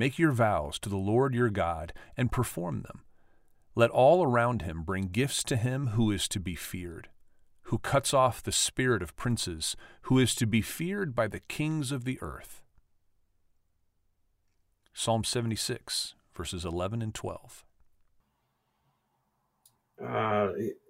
[0.00, 3.02] Make your vows to the Lord your God and perform them.
[3.74, 7.10] Let all around him bring gifts to him who is to be feared,
[7.64, 11.92] who cuts off the spirit of princes, who is to be feared by the kings
[11.92, 12.62] of the earth.
[14.94, 17.66] Psalm 76, verses 11 and 12.
[20.02, 20.48] Uh,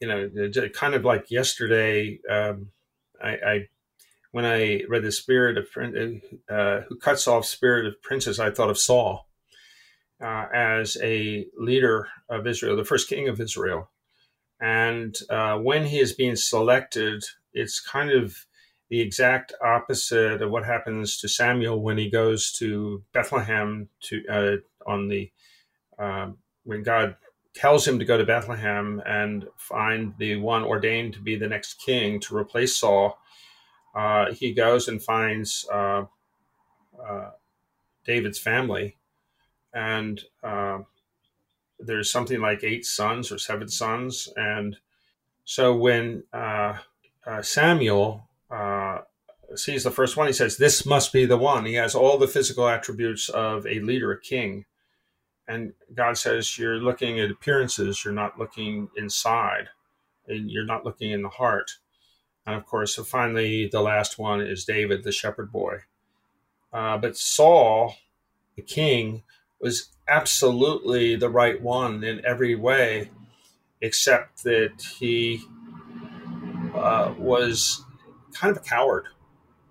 [0.00, 0.30] you know,
[0.74, 2.68] kind of like yesterday, um,
[3.20, 3.68] I, I,
[4.32, 5.68] when I read the spirit of
[6.50, 9.28] uh, who cuts off spirit of princes, I thought of Saul
[10.20, 13.90] uh, as a leader of Israel, the first king of Israel.
[14.60, 18.46] And uh, when he is being selected, it's kind of
[18.88, 24.56] the exact opposite of what happens to Samuel when he goes to Bethlehem to uh,
[24.86, 25.30] on the
[25.98, 27.16] um, when God
[27.54, 31.74] tells him to go to Bethlehem and find the one ordained to be the next
[31.74, 33.18] king to replace Saul.
[33.94, 36.04] Uh, he goes and finds uh,
[37.06, 37.30] uh,
[38.04, 38.96] David's family
[39.74, 40.78] and uh,
[41.78, 44.28] there's something like eight sons or seven sons.
[44.36, 44.76] And
[45.44, 46.78] so when uh,
[47.42, 48.28] Samuel
[49.56, 51.64] sees the first one, he says, This must be the one.
[51.64, 54.64] He has all the physical attributes of a leader, a king.
[55.48, 59.68] And God says, You're looking at appearances, you're not looking inside,
[60.26, 61.72] and you're not looking in the heart.
[62.46, 65.78] And of course, so finally, the last one is David, the shepherd boy.
[66.72, 67.96] Uh, but Saul,
[68.56, 69.22] the king,
[69.60, 73.10] was absolutely the right one in every way,
[73.80, 75.44] except that he
[76.74, 77.84] uh, was
[78.32, 79.06] kind of a coward.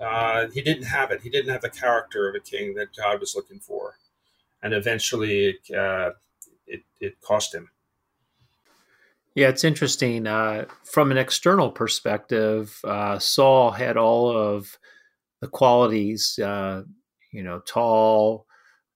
[0.00, 1.22] Uh, he didn't have it.
[1.22, 3.96] He didn't have the character of a king that God was looking for,
[4.62, 6.10] and eventually it uh,
[6.66, 7.70] it, it, cost him.
[9.36, 10.26] Yeah, it's interesting.
[10.26, 14.78] Uh, from an external perspective, uh, Saul had all of
[15.42, 16.38] the qualities.
[16.38, 16.84] Uh,
[17.32, 18.46] you know, tall,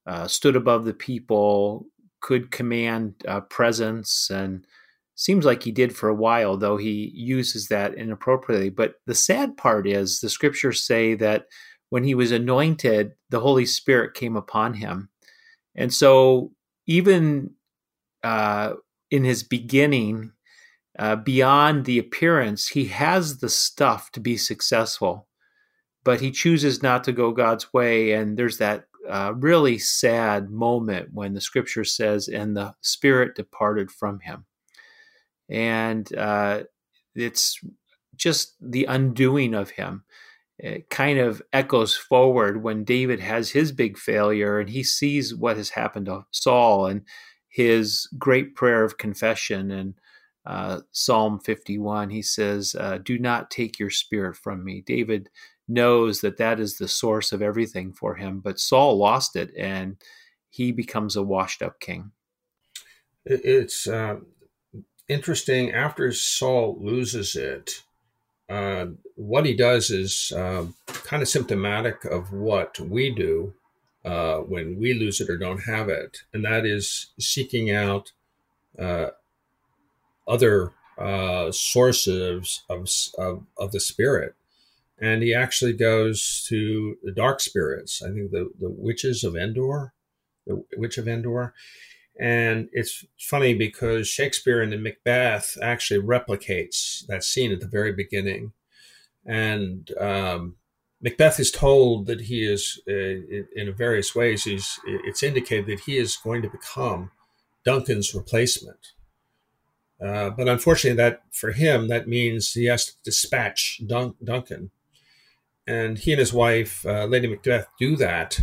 [0.07, 1.85] uh, stood above the people,
[2.21, 4.65] could command uh, presence, and
[5.13, 8.71] seems like he did for a while, though he uses that inappropriately.
[8.71, 11.45] But the sad part is the scriptures say that
[11.91, 15.09] when he was anointed, the Holy Spirit came upon him.
[15.75, 16.51] And so,
[16.87, 17.51] even
[18.23, 18.73] uh,
[19.11, 20.31] in his beginning,
[20.97, 25.27] uh, beyond the appearance, he has the stuff to be successful,
[26.03, 28.13] but he chooses not to go God's way.
[28.13, 33.91] And there's that uh, really sad moment when the scripture says, and the spirit departed
[33.91, 34.45] from him.
[35.49, 36.63] And uh,
[37.15, 37.59] it's
[38.15, 40.03] just the undoing of him.
[40.57, 45.57] It kind of echoes forward when David has his big failure and he sees what
[45.57, 47.01] has happened to Saul and
[47.51, 49.93] his great prayer of confession and
[50.45, 52.09] uh, Psalm 51.
[52.09, 54.81] He says, uh, Do not take your spirit from me.
[54.81, 55.29] David
[55.67, 58.39] knows that that is the source of everything for him.
[58.39, 59.97] But Saul lost it, and
[60.49, 62.11] he becomes a washed up king.
[63.25, 64.17] It's uh,
[65.07, 65.73] interesting.
[65.73, 67.83] After Saul loses it,
[68.49, 73.53] uh, what he does is uh, kind of symptomatic of what we do
[74.03, 78.11] uh, when we lose it or don't have it, and that is seeking out
[78.79, 79.07] uh,
[80.27, 84.35] other uh, sources of, of, of the spirit.
[84.99, 88.03] And he actually goes to the dark spirits.
[88.03, 89.93] I think the the witches of Endor,
[90.45, 91.55] the witch of Endor,
[92.19, 97.91] and it's funny because Shakespeare in the Macbeth actually replicates that scene at the very
[97.93, 98.53] beginning,
[99.25, 100.57] and um,
[101.01, 102.93] Macbeth is told that he is uh,
[103.55, 104.43] in various ways.
[104.43, 107.11] He's it's indicated that he is going to become
[107.65, 108.93] Duncan's replacement.
[110.03, 114.71] Uh, but unfortunately, that for him that means he has to dispatch Dun- Duncan
[115.67, 118.41] and he and his wife, uh, Lady Macbeth, do that.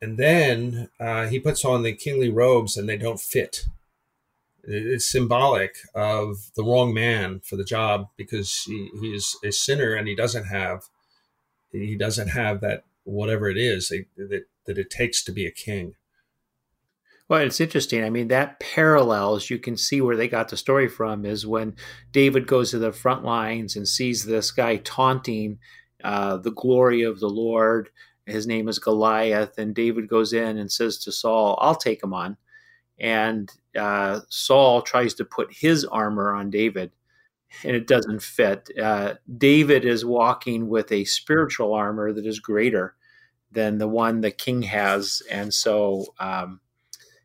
[0.00, 3.66] And then uh, he puts on the kingly robes and they don't fit.
[4.62, 9.94] It's symbolic of the wrong man for the job because he, he is a sinner
[9.94, 10.84] and he doesn't have
[11.70, 15.94] he doesn't have that whatever it is that, that it takes to be a king.
[17.28, 18.04] Well, it's interesting.
[18.04, 21.76] I mean, that parallels, you can see where they got the story from is when
[22.10, 25.58] David goes to the front lines and sees this guy taunting
[26.02, 27.90] uh, the glory of the Lord.
[28.24, 32.14] His name is Goliath, and David goes in and says to Saul, "I'll take him
[32.14, 32.38] on."
[32.98, 36.92] And uh, Saul tries to put his armor on David,
[37.64, 38.70] and it doesn't fit.
[38.80, 42.94] Uh, David is walking with a spiritual armor that is greater
[43.50, 46.60] than the one the king has, and so um,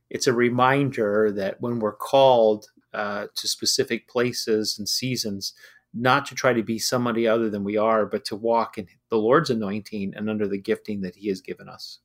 [0.10, 5.54] it's a reminder that when we're called uh, to specific places and seasons,
[5.94, 9.18] not to try to be somebody other than we are, but to walk in the
[9.18, 12.00] Lord's anointing and under the gifting that He has given us.